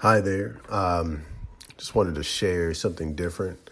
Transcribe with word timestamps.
Hi 0.00 0.22
there. 0.22 0.56
Um, 0.70 1.24
just 1.76 1.94
wanted 1.94 2.14
to 2.14 2.22
share 2.22 2.72
something 2.72 3.14
different. 3.14 3.68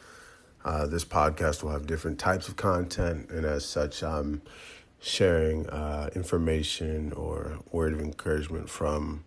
Uh, 0.62 0.86
this 0.86 1.02
podcast 1.02 1.62
will 1.62 1.70
have 1.70 1.86
different 1.86 2.18
types 2.18 2.49
of 2.49 2.57
content, 2.57 3.31
and 3.31 3.47
as 3.47 3.65
such, 3.65 4.02
I'm 4.02 4.42
sharing 5.00 5.67
uh, 5.70 6.10
information 6.14 7.14
or 7.14 7.60
word 7.72 7.94
of 7.94 8.00
encouragement 8.00 8.68
from 8.68 9.25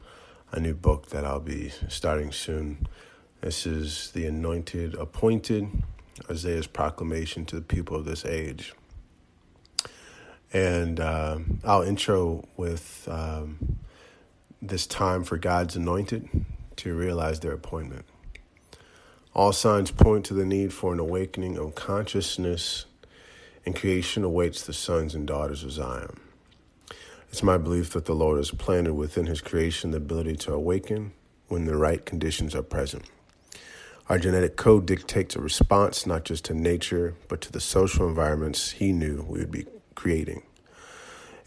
a 0.51 0.59
new 0.59 0.75
book 0.75 1.07
that 1.07 1.25
I'll 1.25 1.39
be 1.39 1.71
starting 1.89 2.31
soon. 2.31 2.85
This 3.41 3.65
is 3.65 4.11
The 4.11 4.27
Anointed 4.27 4.93
Appointed 4.93 5.69
Isaiah's 6.29 6.67
proclamation 6.67 7.45
to 7.47 7.55
the 7.55 7.63
people 7.63 7.97
of 7.97 8.05
this 8.05 8.25
age. 8.25 8.75
And 10.53 10.99
uh, 10.99 11.39
I'll 11.63 11.81
intro 11.81 12.47
with 12.57 13.07
um, 13.09 13.79
this 14.61 14.85
time 14.85 15.23
for 15.23 15.39
God's 15.39 15.75
anointed 15.75 16.29
to 16.77 16.95
realize 16.95 17.39
their 17.39 17.53
appointment. 17.53 18.05
All 19.33 19.53
signs 19.53 19.91
point 19.91 20.25
to 20.25 20.33
the 20.33 20.45
need 20.45 20.73
for 20.73 20.91
an 20.91 20.99
awakening 20.99 21.57
of 21.57 21.75
consciousness, 21.75 22.85
and 23.65 23.75
creation 23.75 24.23
awaits 24.23 24.63
the 24.63 24.73
sons 24.73 25.15
and 25.15 25.25
daughters 25.25 25.63
of 25.63 25.71
Zion. 25.71 26.19
It's 27.29 27.43
my 27.43 27.57
belief 27.57 27.91
that 27.91 28.05
the 28.05 28.15
Lord 28.15 28.37
has 28.37 28.51
planted 28.51 28.93
within 28.93 29.27
his 29.27 29.39
creation 29.39 29.91
the 29.91 29.97
ability 29.97 30.35
to 30.37 30.53
awaken 30.53 31.13
when 31.47 31.65
the 31.65 31.77
right 31.77 32.05
conditions 32.05 32.53
are 32.55 32.63
present. 32.63 33.05
Our 34.09 34.19
genetic 34.19 34.57
code 34.57 34.85
dictates 34.85 35.37
a 35.37 35.39
response 35.39 36.05
not 36.05 36.25
just 36.25 36.43
to 36.45 36.53
nature, 36.53 37.15
but 37.29 37.39
to 37.41 37.51
the 37.51 37.61
social 37.61 38.09
environments 38.09 38.71
he 38.71 38.91
knew 38.91 39.25
we 39.25 39.39
would 39.39 39.51
be 39.51 39.65
creating. 39.95 40.43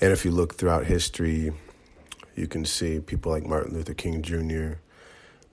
And 0.01 0.13
if 0.13 0.25
you 0.25 0.31
look 0.31 0.55
throughout 0.55 0.87
history, 0.87 1.53
you 2.35 2.47
can 2.47 2.65
see 2.65 3.01
people 3.01 3.31
like 3.31 3.45
Martin 3.45 3.75
Luther 3.75 3.93
King 3.93 4.23
Jr., 4.23 4.79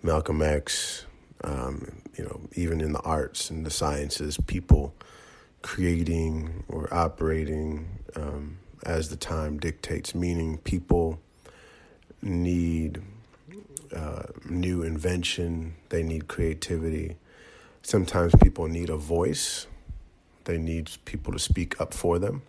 Malcolm 0.03 0.41
X, 0.41 1.05
um, 1.43 2.01
you 2.17 2.23
know, 2.23 2.41
even 2.55 2.81
in 2.81 2.93
the 2.93 3.01
arts 3.01 3.49
and 3.49 3.65
the 3.65 3.69
sciences, 3.69 4.37
people 4.47 4.93
creating 5.61 6.63
or 6.67 6.91
operating 6.93 7.87
um, 8.15 8.57
as 8.83 9.09
the 9.09 9.15
time 9.15 9.59
dictates, 9.59 10.15
meaning 10.15 10.57
people 10.57 11.19
need 12.21 13.01
uh, 13.95 14.23
new 14.49 14.83
invention, 14.83 15.75
they 15.89 16.01
need 16.01 16.27
creativity. 16.27 17.17
Sometimes 17.83 18.33
people 18.41 18.67
need 18.67 18.89
a 18.89 18.97
voice, 18.97 19.67
they 20.45 20.57
need 20.57 20.89
people 21.05 21.33
to 21.33 21.39
speak 21.39 21.79
up 21.79 21.93
for 21.93 22.17
them. 22.19 22.41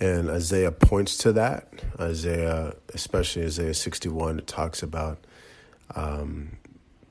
And 0.00 0.28
Isaiah 0.28 0.72
points 0.72 1.16
to 1.18 1.32
that. 1.32 1.68
Isaiah, 2.00 2.74
especially 2.92 3.44
Isaiah 3.44 3.74
61, 3.74 4.40
it 4.40 4.46
talks 4.46 4.82
about 4.82 5.24
um, 5.94 6.56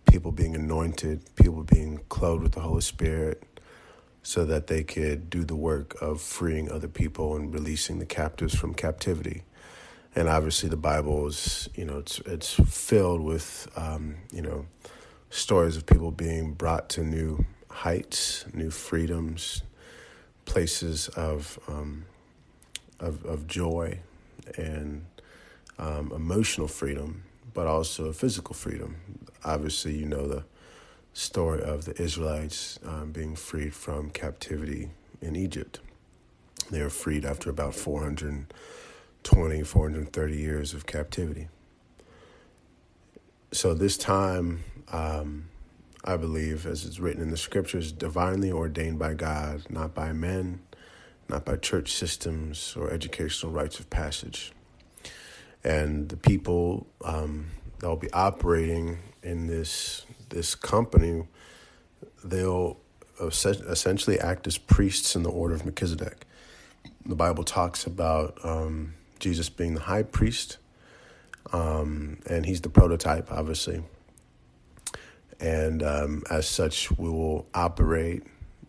people 0.05 0.31
being 0.31 0.55
anointed, 0.55 1.21
people 1.35 1.63
being 1.63 1.99
clothed 2.09 2.43
with 2.43 2.53
the 2.53 2.61
Holy 2.61 2.81
Spirit, 2.81 3.43
so 4.21 4.45
that 4.45 4.67
they 4.67 4.83
could 4.83 5.29
do 5.29 5.43
the 5.43 5.55
work 5.55 6.01
of 6.01 6.21
freeing 6.21 6.71
other 6.71 6.87
people 6.87 7.35
and 7.35 7.53
releasing 7.53 7.99
the 7.99 8.05
captives 8.05 8.55
from 8.55 8.73
captivity. 8.73 9.43
And 10.15 10.29
obviously, 10.29 10.69
the 10.69 10.77
Bible 10.77 11.27
is, 11.27 11.69
you 11.75 11.85
know, 11.85 11.97
it's 11.97 12.19
it's 12.19 12.53
filled 12.53 13.21
with, 13.21 13.67
um, 13.75 14.15
you 14.31 14.41
know, 14.41 14.65
stories 15.29 15.75
of 15.75 15.85
people 15.85 16.11
being 16.11 16.53
brought 16.53 16.89
to 16.89 17.03
new 17.03 17.45
heights, 17.69 18.45
new 18.53 18.69
freedoms, 18.69 19.63
places 20.45 21.07
of 21.09 21.59
um, 21.67 22.05
of, 22.99 23.25
of 23.25 23.47
joy 23.47 23.99
and 24.57 25.05
um, 25.79 26.11
emotional 26.15 26.67
freedom, 26.67 27.23
but 27.53 27.67
also 27.67 28.11
physical 28.11 28.55
freedom. 28.55 28.95
Obviously, 29.43 29.95
you 29.95 30.05
know 30.05 30.27
the 30.27 30.43
story 31.13 31.61
of 31.61 31.85
the 31.85 32.01
Israelites 32.01 32.79
um, 32.85 33.11
being 33.11 33.35
freed 33.35 33.73
from 33.73 34.09
captivity 34.09 34.89
in 35.21 35.35
Egypt. 35.35 35.79
They 36.71 36.81
were 36.81 36.89
freed 36.89 37.25
after 37.25 37.49
about 37.49 37.75
420, 37.75 39.63
430 39.63 40.37
years 40.37 40.73
of 40.73 40.85
captivity. 40.85 41.49
So, 43.51 43.73
this 43.73 43.97
time, 43.97 44.63
um, 44.91 45.49
I 46.03 46.17
believe, 46.17 46.65
as 46.65 46.85
it's 46.85 46.99
written 46.99 47.21
in 47.21 47.29
the 47.29 47.37
scriptures, 47.37 47.91
divinely 47.91 48.51
ordained 48.51 48.97
by 48.97 49.13
God, 49.13 49.65
not 49.69 49.93
by 49.93 50.11
men 50.13 50.61
not 51.29 51.45
by 51.45 51.55
church 51.55 51.93
systems 51.93 52.75
or 52.77 52.91
educational 52.91 53.51
rites 53.51 53.79
of 53.79 53.89
passage. 53.89 54.51
And 55.63 56.09
the 56.09 56.17
people 56.17 56.87
um, 57.03 57.47
that 57.79 57.87
will 57.87 57.95
be 57.95 58.11
operating 58.11 58.99
in 59.21 59.47
this 59.47 60.05
this 60.29 60.55
company, 60.55 61.23
they'll 62.23 62.77
essentially 63.21 64.19
act 64.19 64.47
as 64.47 64.57
priests 64.57 65.15
in 65.15 65.23
the 65.23 65.29
order 65.29 65.53
of 65.53 65.63
Melchizedek. 65.63 66.25
The 67.05 67.15
Bible 67.15 67.43
talks 67.43 67.85
about 67.85 68.39
um, 68.43 68.95
Jesus 69.19 69.49
being 69.49 69.75
the 69.75 69.81
high 69.81 70.03
priest, 70.03 70.57
um, 71.51 72.19
and 72.25 72.45
he's 72.45 72.61
the 72.61 72.69
prototype, 72.69 73.31
obviously. 73.31 73.83
And 75.39 75.83
um, 75.83 76.23
as 76.29 76.47
such, 76.47 76.89
we 76.91 77.09
will 77.09 77.45
operate 77.53 78.23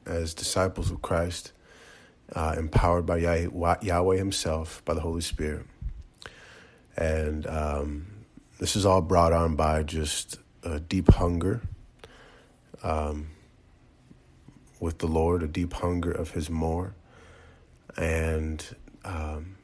as 0.06 0.34
disciples 0.34 0.90
of 0.90 1.00
Christ 1.02 1.52
uh, 2.34 2.54
empowered 2.58 3.06
by 3.06 3.18
Yahweh 3.18 4.16
Himself, 4.16 4.84
by 4.84 4.94
the 4.94 5.00
Holy 5.00 5.20
Spirit. 5.20 5.66
And 6.96 7.46
um, 7.46 8.06
this 8.58 8.76
is 8.76 8.86
all 8.86 9.00
brought 9.00 9.32
on 9.32 9.56
by 9.56 9.82
just 9.82 10.38
a 10.62 10.80
deep 10.80 11.10
hunger 11.12 11.60
um, 12.82 13.28
with 14.80 14.98
the 14.98 15.06
Lord, 15.06 15.42
a 15.42 15.48
deep 15.48 15.72
hunger 15.72 16.12
of 16.12 16.30
His 16.30 16.50
more, 16.50 16.94
and 17.96 18.64
um, 19.04 19.56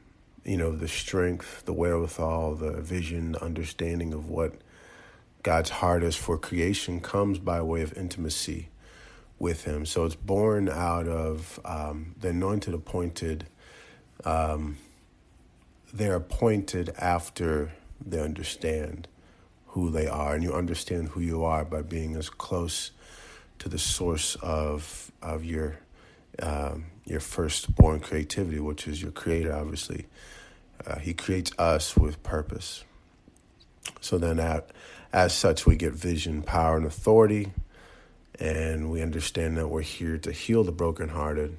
you 0.43 0.57
know 0.57 0.71
the 0.71 0.87
strength, 0.87 1.63
the 1.65 1.73
wherewithal, 1.73 2.55
the 2.55 2.81
vision, 2.81 3.33
the 3.33 3.43
understanding 3.43 4.13
of 4.13 4.29
what 4.29 4.55
God's 5.43 5.69
heart 5.69 6.03
is 6.03 6.15
for 6.15 6.37
creation 6.37 6.99
comes 6.99 7.39
by 7.39 7.61
way 7.61 7.81
of 7.81 7.97
intimacy 7.97 8.69
with 9.39 9.65
him. 9.65 9.85
So 9.85 10.05
it's 10.05 10.15
born 10.15 10.69
out 10.69 11.07
of 11.07 11.59
um, 11.65 12.15
the 12.19 12.29
anointed 12.29 12.73
appointed. 12.73 13.47
Um, 14.23 14.77
they're 15.93 16.15
appointed 16.15 16.93
after 16.97 17.71
they 18.05 18.19
understand 18.19 19.07
who 19.67 19.89
they 19.89 20.07
are, 20.07 20.35
and 20.35 20.43
you 20.43 20.53
understand 20.53 21.09
who 21.09 21.21
you 21.21 21.43
are 21.43 21.63
by 21.63 21.81
being 21.81 22.15
as 22.15 22.29
close 22.29 22.91
to 23.59 23.69
the 23.69 23.77
source 23.77 24.35
of 24.41 25.11
of 25.21 25.45
your 25.45 25.77
um, 26.41 26.85
your 27.05 27.19
firstborn 27.19 27.99
creativity, 27.99 28.59
which 28.59 28.87
is 28.87 29.01
your 29.01 29.11
Creator. 29.11 29.53
Obviously, 29.53 30.07
uh, 30.85 30.99
He 30.99 31.13
creates 31.13 31.51
us 31.57 31.95
with 31.95 32.21
purpose. 32.23 32.83
So 33.99 34.17
then, 34.17 34.39
at, 34.39 34.71
as 35.13 35.33
such, 35.33 35.65
we 35.65 35.75
get 35.75 35.93
vision, 35.93 36.41
power, 36.41 36.77
and 36.77 36.85
authority 36.85 37.51
and 38.41 38.89
we 38.89 39.03
understand 39.03 39.55
that 39.57 39.67
we're 39.67 39.81
here 39.81 40.17
to 40.17 40.31
heal 40.31 40.63
the 40.63 40.71
brokenhearted. 40.71 41.57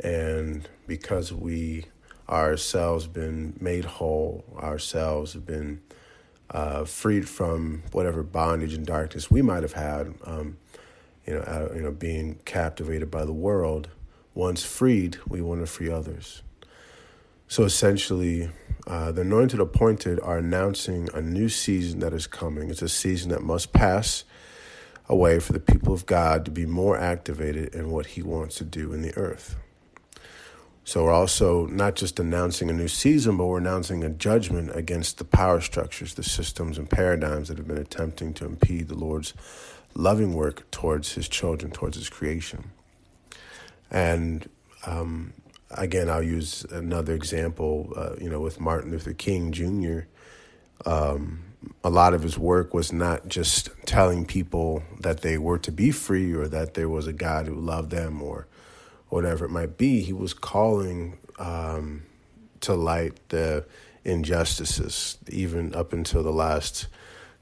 And 0.00 0.68
because 0.86 1.32
we 1.32 1.86
ourselves 2.28 3.06
been 3.06 3.56
made 3.60 3.84
whole, 3.84 4.44
ourselves 4.58 5.32
have 5.34 5.46
been 5.46 5.80
uh, 6.50 6.84
freed 6.84 7.28
from 7.28 7.82
whatever 7.92 8.22
bondage 8.22 8.74
and 8.74 8.86
darkness 8.86 9.30
we 9.30 9.42
might 9.42 9.62
have 9.62 9.72
had, 9.72 10.14
um, 10.24 10.56
you 11.26 11.34
know, 11.34 11.70
you 11.74 11.82
know, 11.82 11.90
being 11.90 12.38
captivated 12.44 13.10
by 13.10 13.24
the 13.24 13.32
world. 13.32 13.88
Once 14.34 14.62
freed, 14.62 15.18
we 15.26 15.40
want 15.40 15.60
to 15.60 15.66
free 15.66 15.90
others. 15.90 16.42
So 17.48 17.64
essentially, 17.64 18.50
uh, 18.86 19.12
the 19.12 19.22
anointed 19.22 19.60
appointed 19.60 20.20
are 20.20 20.38
announcing 20.38 21.08
a 21.14 21.20
new 21.20 21.48
season 21.48 22.00
that 22.00 22.12
is 22.12 22.26
coming. 22.26 22.70
It's 22.70 22.82
a 22.82 22.88
season 22.88 23.30
that 23.30 23.42
must 23.42 23.72
pass 23.72 24.24
away 25.08 25.38
for 25.38 25.52
the 25.52 25.60
people 25.60 25.94
of 25.94 26.06
God 26.06 26.44
to 26.44 26.50
be 26.50 26.66
more 26.66 26.96
activated 26.96 27.74
in 27.74 27.90
what 27.90 28.06
He 28.06 28.22
wants 28.22 28.56
to 28.56 28.64
do 28.64 28.92
in 28.92 29.02
the 29.02 29.16
earth. 29.16 29.56
So 30.86 31.02
we're 31.02 31.12
also 31.12 31.66
not 31.66 31.96
just 31.96 32.20
announcing 32.20 32.70
a 32.70 32.72
new 32.72 32.86
season, 32.86 33.36
but 33.36 33.46
we're 33.46 33.58
announcing 33.58 34.04
a 34.04 34.08
judgment 34.08 34.70
against 34.72 35.18
the 35.18 35.24
power 35.24 35.60
structures, 35.60 36.14
the 36.14 36.22
systems, 36.22 36.78
and 36.78 36.88
paradigms 36.88 37.48
that 37.48 37.58
have 37.58 37.66
been 37.66 37.76
attempting 37.76 38.32
to 38.34 38.44
impede 38.46 38.86
the 38.86 38.94
Lord's 38.94 39.34
loving 39.96 40.32
work 40.32 40.70
towards 40.70 41.14
His 41.14 41.28
children, 41.28 41.72
towards 41.72 41.96
His 41.96 42.08
creation. 42.08 42.70
And 43.90 44.48
um, 44.86 45.32
again, 45.72 46.08
I'll 46.08 46.22
use 46.22 46.64
another 46.70 47.14
example. 47.14 47.92
Uh, 47.96 48.14
you 48.20 48.30
know, 48.30 48.40
with 48.40 48.60
Martin 48.60 48.92
Luther 48.92 49.12
King 49.12 49.50
Jr. 49.50 50.02
Um, 50.88 51.42
a 51.82 51.90
lot 51.90 52.14
of 52.14 52.22
his 52.22 52.38
work 52.38 52.72
was 52.72 52.92
not 52.92 53.26
just 53.26 53.70
telling 53.86 54.24
people 54.24 54.84
that 55.00 55.22
they 55.22 55.36
were 55.36 55.58
to 55.58 55.72
be 55.72 55.90
free 55.90 56.32
or 56.32 56.46
that 56.46 56.74
there 56.74 56.88
was 56.88 57.08
a 57.08 57.12
God 57.12 57.46
who 57.48 57.56
loved 57.56 57.90
them 57.90 58.22
or 58.22 58.46
whatever 59.08 59.44
it 59.44 59.50
might 59.50 59.76
be. 59.76 60.00
He 60.00 60.12
was 60.12 60.34
calling 60.34 61.18
um, 61.38 62.04
to 62.60 62.74
light 62.74 63.28
the 63.28 63.64
injustices, 64.04 65.18
even 65.28 65.74
up 65.74 65.92
until 65.92 66.22
the 66.22 66.32
last 66.32 66.86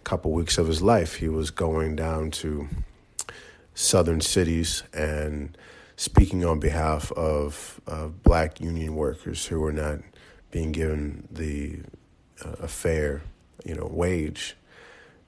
couple 0.04 0.32
weeks 0.32 0.58
of 0.58 0.66
his 0.66 0.82
life, 0.82 1.16
he 1.16 1.28
was 1.28 1.50
going 1.50 1.96
down 1.96 2.30
to 2.30 2.68
southern 3.74 4.20
cities 4.20 4.82
and 4.92 5.56
speaking 5.96 6.44
on 6.44 6.60
behalf 6.60 7.10
of 7.12 7.80
uh, 7.86 8.08
black 8.08 8.60
union 8.60 8.94
workers 8.94 9.46
who 9.46 9.60
were 9.60 9.72
not 9.72 9.98
being 10.50 10.72
given 10.72 11.26
the 11.30 11.80
uh, 12.44 12.56
a 12.60 12.68
fair, 12.68 13.22
you 13.64 13.74
know, 13.74 13.88
wage. 13.90 14.56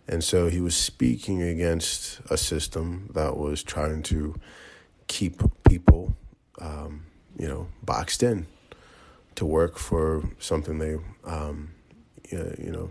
And 0.09 0.23
so 0.23 0.49
he 0.49 0.61
was 0.61 0.77
speaking 0.77 1.43
against 1.43 2.21
a 2.31 2.37
system 2.37 3.11
that 3.15 3.37
was 3.37 3.63
trying 3.63 4.03
to 4.05 4.37
keep 5.09 5.43
people, 5.69 6.17
you 7.39 7.49
know, 7.49 7.69
boxed 7.83 8.23
in 8.23 8.47
to 9.35 9.45
work 9.45 9.79
for 9.79 10.25
something 10.39 10.79
they, 10.79 10.97
um, 11.25 11.71
you 12.31 12.71
know, 12.71 12.91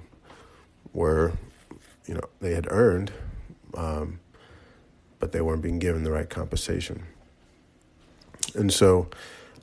were, 0.93 1.33
you 2.07 2.13
know, 2.13 2.21
they 2.39 2.53
had 2.53 2.67
earned, 2.69 3.11
um, 3.75 4.19
but 5.19 5.31
they 5.31 5.41
weren't 5.41 5.61
being 5.61 5.79
given 5.79 6.03
the 6.03 6.11
right 6.11 6.29
compensation. 6.29 7.03
And 8.53 8.71
so, 8.71 9.09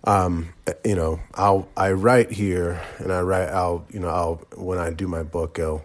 um, 0.04 0.52
you 0.84 0.96
know, 0.96 1.20
I'll 1.34 1.68
I 1.76 1.92
write 1.92 2.32
here, 2.32 2.82
and 2.98 3.12
I 3.12 3.20
write. 3.20 3.48
I'll 3.48 3.86
you 3.90 4.00
know, 4.00 4.08
I'll 4.08 4.34
when 4.56 4.78
I 4.78 4.90
do 4.90 5.06
my 5.06 5.22
book, 5.22 5.58
I'll 5.58 5.84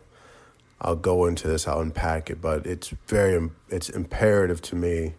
I'll 0.82 0.96
go 0.96 1.26
into 1.26 1.48
this. 1.48 1.68
I'll 1.68 1.82
unpack 1.82 2.30
it, 2.30 2.42
but 2.42 2.66
it's 2.66 2.90
very 3.08 3.50
it's 3.70 3.90
imperative 3.90 4.62
to 4.64 4.76
me, 4.76 5.14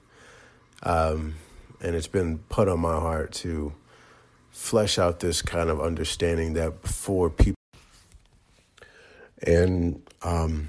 um, 0.83 1.37
and 1.81 1.95
it's 1.95 2.07
been 2.07 2.39
put 2.49 2.69
on 2.69 2.81
my 2.81 2.95
heart 2.95 3.33
to 3.33 3.73
flesh 4.51 4.99
out 4.99 5.21
this 5.21 5.43
kind 5.43 5.71
of 5.71 5.81
understanding 5.81 6.55
that 6.55 6.83
before 6.83 7.31
people, 7.31 7.55
and 9.43 10.03
um, 10.23 10.69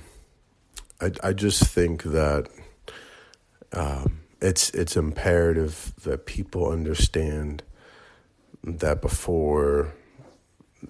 I 1.02 1.12
I 1.24 1.34
just 1.34 1.64
think 1.64 2.04
that. 2.04 2.48
Um, 3.72 4.22
it's 4.42 4.70
it's 4.72 4.96
imperative 4.96 5.94
that 6.04 6.26
people 6.26 6.70
understand 6.72 7.64
that 8.64 9.02
before 9.02 9.94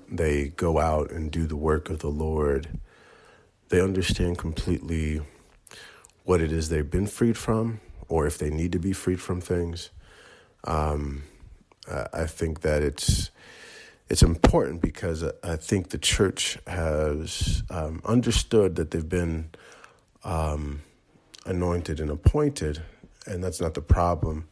they 0.08 0.50
go 0.50 0.80
out 0.80 1.12
and 1.12 1.32
do 1.32 1.46
the 1.46 1.56
work 1.56 1.90
of 1.90 2.00
the 2.00 2.10
Lord, 2.10 2.80
they 3.70 3.82
understand 3.82 4.38
completely 4.38 5.22
what 6.24 6.42
it 6.42 6.52
is 6.52 6.70
they've 6.70 6.90
been 6.90 7.08
freed 7.08 7.38
from, 7.38 7.80
or 8.08 8.28
if 8.28 8.38
they 8.38 8.50
need 8.50 8.72
to 8.72 8.80
be 8.80 8.94
freed 8.94 9.20
from 9.20 9.42
things. 9.42 9.90
Um, 10.64 11.24
I 12.14 12.26
think 12.26 12.62
that 12.62 12.84
it's 12.84 13.32
it's 14.10 14.24
important 14.24 14.82
because 14.82 15.24
I 15.44 15.56
think 15.56 15.90
the 15.90 15.98
church 15.98 16.58
has 16.66 17.64
um, 17.70 18.02
understood 18.06 18.76
that 18.76 18.92
they've 18.92 19.08
been 19.08 19.50
um, 20.24 20.82
anointed 21.46 22.00
and 22.00 22.10
appointed 22.10 22.82
and 23.30 23.44
that's 23.44 23.62
not 23.62 23.74
the 23.76 23.82
problem. 23.82 24.48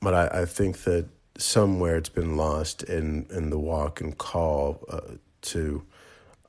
But 0.00 0.14
I, 0.14 0.42
I 0.42 0.44
think 0.44 0.84
that 0.84 1.08
somewhere 1.38 1.96
it's 1.96 2.08
been 2.08 2.36
lost 2.36 2.82
in, 2.82 3.26
in 3.30 3.50
the 3.50 3.58
walk 3.58 4.00
and 4.00 4.16
call 4.16 4.84
uh, 4.88 5.14
to 5.40 5.82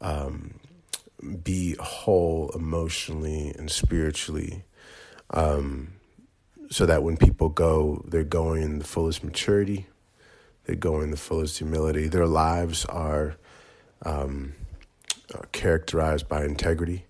um, 0.02 0.56
be 1.44 1.76
whole 1.80 2.52
emotionally 2.56 3.54
and 3.58 3.70
spiritually. 3.70 4.64
Um, 5.32 5.94
so 6.70 6.86
that 6.86 7.04
when 7.04 7.18
people 7.18 7.50
go, 7.50 8.04
they're 8.08 8.24
going 8.24 8.62
in 8.62 8.80
the 8.80 8.86
fullest 8.86 9.24
maturity, 9.24 9.88
they're 10.66 10.76
going 10.76 11.04
in 11.04 11.12
the 11.12 11.18
fullest 11.18 11.58
humility. 11.58 12.08
Their 12.08 12.28
lives 12.28 12.86
are 12.86 13.36
um, 14.06 14.54
characterized 15.52 16.28
by 16.28 16.46
integrity. 16.46 17.06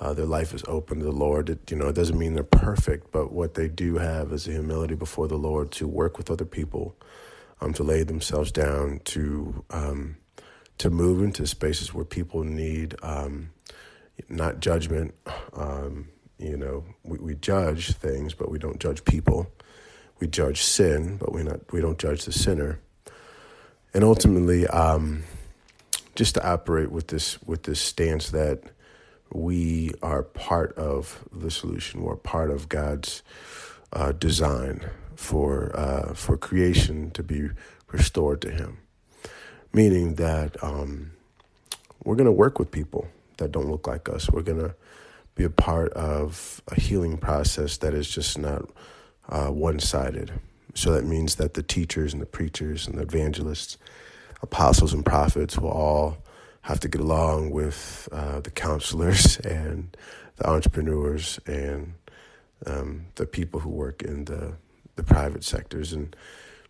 Uh, 0.00 0.14
their 0.14 0.26
life 0.26 0.54
is 0.54 0.62
open 0.68 1.00
to 1.00 1.04
the 1.04 1.12
Lord. 1.12 1.50
It, 1.50 1.70
you 1.70 1.76
know, 1.76 1.88
it 1.88 1.94
doesn't 1.94 2.18
mean 2.18 2.34
they're 2.34 2.44
perfect, 2.44 3.10
but 3.10 3.32
what 3.32 3.54
they 3.54 3.68
do 3.68 3.98
have 3.98 4.32
is 4.32 4.46
a 4.46 4.52
humility 4.52 4.94
before 4.94 5.26
the 5.26 5.36
Lord 5.36 5.72
to 5.72 5.88
work 5.88 6.16
with 6.16 6.30
other 6.30 6.44
people, 6.44 6.94
um, 7.60 7.72
to 7.74 7.82
lay 7.82 8.04
themselves 8.04 8.52
down, 8.52 9.00
to 9.06 9.64
um, 9.70 10.16
to 10.78 10.90
move 10.90 11.22
into 11.22 11.44
spaces 11.46 11.92
where 11.92 12.04
people 12.04 12.44
need 12.44 12.94
um, 13.02 13.50
not 14.28 14.60
judgment. 14.60 15.14
Um, 15.52 16.08
you 16.38 16.56
know, 16.56 16.84
we, 17.04 17.18
we 17.18 17.34
judge 17.34 17.92
things, 17.92 18.34
but 18.34 18.50
we 18.50 18.58
don't 18.58 18.78
judge 18.78 19.04
people. 19.04 19.50
We 20.20 20.26
judge 20.26 20.62
sin, 20.62 21.16
but 21.16 21.32
we 21.32 21.42
not 21.42 21.72
we 21.72 21.80
don't 21.80 21.98
judge 21.98 22.24
the 22.24 22.32
sinner. 22.32 22.80
And 23.94 24.04
ultimately, 24.04 24.66
um, 24.66 25.24
just 26.14 26.34
to 26.34 26.46
operate 26.46 26.90
with 26.90 27.08
this 27.08 27.40
with 27.42 27.64
this 27.64 27.80
stance 27.80 28.30
that 28.30 28.62
we 29.32 29.92
are 30.02 30.22
part 30.22 30.76
of 30.76 31.24
the 31.32 31.50
solution. 31.50 32.02
We're 32.02 32.16
part 32.16 32.50
of 32.50 32.68
God's 32.68 33.22
uh, 33.92 34.12
design 34.12 34.88
for 35.14 35.76
uh, 35.76 36.14
for 36.14 36.36
creation 36.36 37.10
to 37.12 37.22
be 37.22 37.50
restored 37.92 38.40
to 38.42 38.50
Him. 38.50 38.78
Meaning 39.72 40.14
that 40.14 40.62
um, 40.62 41.12
we're 42.02 42.16
going 42.16 42.26
to 42.26 42.32
work 42.32 42.58
with 42.58 42.70
people 42.70 43.08
that 43.36 43.52
don't 43.52 43.68
look 43.70 43.86
like 43.86 44.08
us. 44.08 44.30
We're 44.30 44.42
going 44.42 44.58
to 44.60 44.74
be 45.38 45.44
a 45.44 45.50
part 45.50 45.92
of 45.92 46.60
a 46.68 46.74
healing 46.78 47.16
process 47.16 47.78
that 47.78 47.94
is 47.94 48.10
just 48.10 48.36
not 48.36 48.68
uh, 49.28 49.46
one 49.46 49.78
sided. 49.78 50.32
So 50.74 50.92
that 50.92 51.04
means 51.04 51.36
that 51.36 51.54
the 51.54 51.62
teachers 51.62 52.12
and 52.12 52.20
the 52.20 52.26
preachers 52.26 52.86
and 52.86 52.98
the 52.98 53.02
evangelists, 53.02 53.78
apostles 54.42 54.92
and 54.92 55.06
prophets 55.06 55.56
will 55.56 55.70
all 55.70 56.18
have 56.62 56.80
to 56.80 56.88
get 56.88 57.00
along 57.00 57.50
with 57.50 58.08
uh, 58.12 58.40
the 58.40 58.50
counselors 58.50 59.38
and 59.44 59.96
the 60.36 60.48
entrepreneurs 60.48 61.38
and 61.46 61.94
um, 62.66 63.06
the 63.14 63.26
people 63.26 63.60
who 63.60 63.70
work 63.70 64.02
in 64.02 64.24
the 64.24 64.54
the 64.96 65.04
private 65.04 65.44
sectors 65.44 65.92
and 65.92 66.16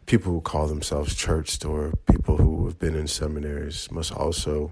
people 0.04 0.30
who 0.30 0.42
call 0.42 0.66
themselves 0.66 1.14
churched 1.14 1.64
or 1.64 1.94
people 2.12 2.36
who 2.36 2.66
have 2.66 2.78
been 2.78 2.94
in 2.94 3.06
seminaries 3.06 3.90
must 3.90 4.12
also 4.12 4.70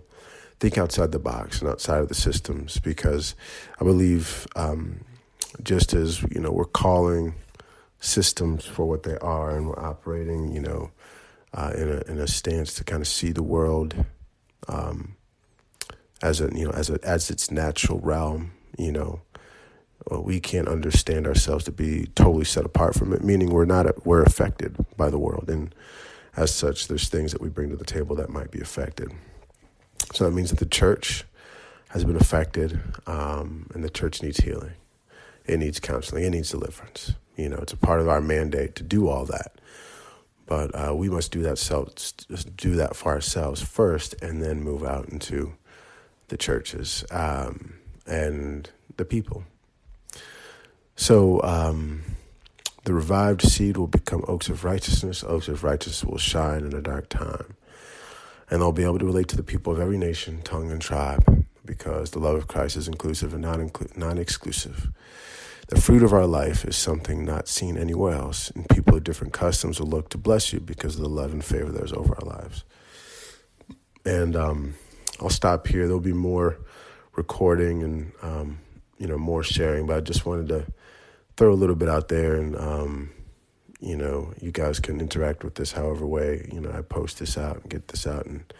think 0.61 0.79
outside 0.79 1.13
the 1.13 1.19
box 1.19 1.61
and 1.61 1.69
outside 1.69 2.01
of 2.01 2.09
the 2.09 2.15
systems 2.15 2.79
because 2.79 3.35
I 3.81 3.85
believe 3.85 4.47
um, 4.57 5.01
just 5.63 5.93
as 5.93 6.23
you 6.23 6.41
know 6.41 6.51
we're 6.51 6.65
calling 6.65 7.35
systems 8.01 8.65
for 8.65 8.87
what 8.87 9.03
they 9.03 9.17
are 9.19 9.57
and 9.57 9.69
we're 9.69 9.79
operating 9.79 10.53
you 10.53 10.61
know 10.61 10.91
uh, 11.55 11.73
in 11.77 11.89
a 11.89 12.11
in 12.11 12.19
a 12.19 12.27
stance 12.27 12.75
to 12.75 12.85
kind 12.85 13.01
of 13.01 13.09
see 13.09 13.33
the 13.33 13.43
world 13.43 14.05
um, 14.69 15.17
as 16.23 16.41
a 16.41 16.51
you 16.55 16.65
know 16.65 16.71
as 16.71 16.91
a 16.91 16.99
as 17.03 17.31
its 17.31 17.51
natural 17.51 17.99
realm. 18.01 18.53
You 18.79 18.93
know, 18.93 19.21
we 20.11 20.39
can't 20.39 20.69
understand 20.69 21.27
ourselves 21.27 21.65
to 21.65 21.73
be 21.73 22.07
totally 22.15 22.45
set 22.45 22.65
apart 22.65 22.95
from 22.95 23.13
it. 23.13 23.25
Meaning 23.25 23.51
we're 23.51 23.65
not 23.65 24.07
we're 24.07 24.23
affected 24.23 24.77
by 24.97 25.11
the 25.11 25.19
world, 25.19 25.49
and 25.49 25.75
as 26.37 26.55
such, 26.55 26.89
there's 26.89 27.09
things 27.09 27.33
that 27.33 27.41
we 27.41 27.49
bring 27.49 27.71
to 27.71 27.77
the 27.77 27.85
table 27.85 28.15
that 28.17 28.29
might 28.29 28.51
be 28.51 28.61
affected. 28.61 29.13
So 30.13 30.25
that 30.25 30.33
means 30.33 30.51
that 30.51 30.59
the 30.59 30.67
church 30.67 31.25
has 31.89 32.05
been 32.05 32.17
affected, 32.17 32.81
um, 33.07 33.69
and 33.75 33.83
the 33.85 33.91
church 33.91 34.23
needs 34.23 34.39
healing. 34.39 34.73
It 35.47 35.59
needs 35.59 35.81
counseling. 35.81 36.25
It 36.25 36.31
needs 36.31 36.51
deliverance. 36.51 37.15
You 37.37 37.49
know, 37.49 37.59
it's 37.59 37.73
a 37.73 37.77
part 37.77 38.01
of 38.01 38.09
our 38.09 38.21
mandate 38.21 38.75
to 38.77 38.83
do 38.83 39.09
all 39.09 39.25
that 39.27 39.57
but 40.47 40.71
uh, 40.75 40.95
we 40.95 41.11
must 41.11 41.33
do 41.33 41.43
that 41.43 41.59
self, 41.59 41.89
do 42.57 42.77
that 42.77 42.95
for 42.95 43.13
ourselves 43.13 43.61
first, 43.61 44.15
and 44.23 44.43
then 44.43 44.63
move 44.63 44.85
out 44.85 45.09
into 45.09 45.55
the 46.29 46.37
churches 46.37 47.05
um, 47.11 47.75
and 48.07 48.71
the 48.97 49.05
people. 49.05 49.45
So 50.95 51.43
um, 51.43 52.03
the 52.85 52.95
revived 52.95 53.43
seed 53.43 53.77
will 53.77 53.89
become 53.89 54.25
oaks 54.29 54.49
of 54.49 54.65
righteousness. 54.65 55.25
Oaks 55.25 55.49
of 55.49 55.65
righteousness 55.65 56.05
will 56.05 56.19
shine 56.19 56.65
in 56.65 56.73
a 56.75 56.81
dark 56.81 57.09
time, 57.09 57.57
and 58.51 58.61
they'll 58.61 58.73
be 58.73 58.85
able 58.85 58.99
to 58.99 59.05
relate 59.05 59.29
to 59.29 59.37
the 59.37 59.43
people 59.43 59.73
of 59.73 59.81
every 59.81 59.99
nation, 59.99 60.43
tongue, 60.43 60.71
and 60.71 60.81
tribe, 60.81 61.47
because 61.65 62.11
the 62.11 62.19
love 62.19 62.37
of 62.37 62.47
Christ 62.47 62.77
is 62.77 62.89
inclusive 62.89 63.33
and 63.33 63.43
not 63.43 63.59
inclu- 63.59 63.97
non-exclusive. 63.97 64.91
The 65.69 65.81
fruit 65.81 66.05
of 66.05 66.13
our 66.13 66.27
life 66.27 66.65
is 66.65 66.77
something 66.77 67.25
not 67.25 67.49
seen 67.49 67.77
anywhere 67.77 68.15
else, 68.15 68.51
and 68.51 68.69
people 68.69 68.97
of 68.97 69.03
different 69.03 69.33
customs 69.33 69.81
will 69.81 69.89
look 69.89 70.11
to 70.11 70.19
bless 70.19 70.53
you 70.53 70.61
because 70.61 70.95
of 70.95 71.03
the 71.03 71.09
love 71.09 71.33
and 71.33 71.45
favor 71.45 71.73
that 71.73 71.83
is 71.83 71.93
over 71.93 72.15
our 72.15 72.27
lives. 72.27 72.63
And 74.05 74.37
um, 74.37 74.75
I'll 75.21 75.29
stop 75.29 75.67
here. 75.67 75.87
There'll 75.87 75.99
be 75.99 76.13
more 76.13 76.59
recording 77.17 77.83
and 77.83 78.13
um, 78.23 78.59
you 78.99 79.09
know 79.09 79.19
more 79.19 79.43
sharing, 79.43 79.87
but 79.87 79.97
I 79.97 80.01
just 80.01 80.25
wanted 80.25 80.49
to 80.49 80.67
throw 81.37 81.53
a 81.53 81.55
little 81.55 81.75
bit 81.75 81.89
out 81.89 82.07
there, 82.07 82.37
and 82.37 82.55
um, 82.55 83.11
you 83.87 83.97
know 83.97 84.33
you 84.41 84.51
guys 84.51 84.81
can 84.81 85.01
interact 85.01 85.45
with 85.45 85.55
this 85.55 85.73
however 85.73 86.07
way 86.07 86.49
you 86.53 86.61
know 86.61 86.71
I 86.71 86.83
post 86.83 87.19
this 87.21 87.39
out 87.39 87.63
and 87.63 87.71
get 87.71 87.89
this 87.89 88.07
out, 88.07 88.27
and 88.27 88.53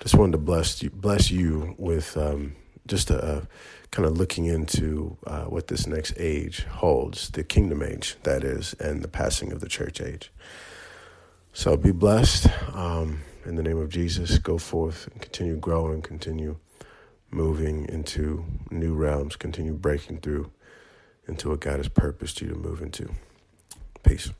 just 0.00 0.16
wanted 0.16 0.32
to 0.32 0.38
bless 0.38 0.82
you, 0.82 0.90
bless 0.90 1.30
you 1.30 1.74
with 1.78 2.16
um, 2.16 2.56
just 2.86 3.10
a, 3.10 3.36
a 3.36 3.48
kind 3.92 4.06
of 4.06 4.18
looking 4.18 4.46
into 4.46 5.16
uh, 5.26 5.44
what 5.44 5.68
this 5.68 5.86
next 5.86 6.14
age 6.16 6.64
holds, 6.64 7.30
the 7.30 7.44
kingdom 7.44 7.82
age, 7.82 8.16
that 8.24 8.42
is, 8.42 8.74
and 8.80 9.02
the 9.04 9.08
passing 9.08 9.52
of 9.52 9.60
the 9.60 9.68
church 9.68 10.00
age. 10.00 10.32
So 11.52 11.76
be 11.76 11.92
blessed. 11.92 12.48
Um, 12.74 13.20
in 13.44 13.56
the 13.56 13.62
name 13.62 13.78
of 13.78 13.90
Jesus, 13.90 14.38
go 14.38 14.58
forth 14.58 15.08
and 15.12 15.20
continue 15.20 15.56
growing, 15.56 16.02
continue 16.02 16.56
moving 17.30 17.88
into 17.88 18.44
new 18.70 18.94
realms, 18.94 19.36
continue 19.36 19.72
breaking 19.72 20.18
through 20.18 20.50
into 21.28 21.50
what 21.50 21.60
God 21.60 21.76
has 21.76 21.88
purposed 21.88 22.40
you 22.40 22.48
to 22.48 22.54
move 22.54 22.80
into. 22.80 23.10
Peace. 24.02 24.30